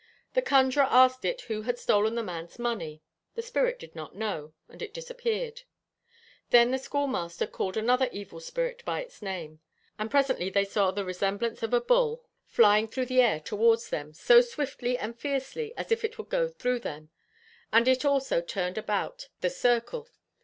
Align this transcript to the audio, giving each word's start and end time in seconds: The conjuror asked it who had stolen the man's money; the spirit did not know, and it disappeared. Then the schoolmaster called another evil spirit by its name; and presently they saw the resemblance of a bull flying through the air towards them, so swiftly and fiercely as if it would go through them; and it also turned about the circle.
The 0.33 0.41
conjuror 0.41 0.87
asked 0.89 1.25
it 1.25 1.41
who 1.41 1.61
had 1.61 1.77
stolen 1.77 2.15
the 2.15 2.23
man's 2.23 2.57
money; 2.57 3.03
the 3.35 3.43
spirit 3.43 3.77
did 3.77 3.95
not 3.95 4.15
know, 4.15 4.55
and 4.67 4.81
it 4.81 4.95
disappeared. 4.95 5.61
Then 6.49 6.71
the 6.71 6.79
schoolmaster 6.79 7.45
called 7.45 7.77
another 7.77 8.09
evil 8.11 8.39
spirit 8.39 8.83
by 8.83 8.99
its 9.01 9.21
name; 9.21 9.59
and 9.99 10.09
presently 10.09 10.49
they 10.49 10.65
saw 10.65 10.89
the 10.89 11.05
resemblance 11.05 11.61
of 11.61 11.71
a 11.71 11.79
bull 11.79 12.23
flying 12.47 12.87
through 12.87 13.05
the 13.05 13.21
air 13.21 13.39
towards 13.39 13.91
them, 13.91 14.11
so 14.11 14.41
swiftly 14.41 14.97
and 14.97 15.19
fiercely 15.19 15.71
as 15.77 15.91
if 15.91 16.03
it 16.03 16.17
would 16.17 16.29
go 16.29 16.47
through 16.47 16.79
them; 16.79 17.11
and 17.71 17.87
it 17.87 18.03
also 18.03 18.41
turned 18.41 18.79
about 18.79 19.27
the 19.41 19.51
circle. 19.51 20.07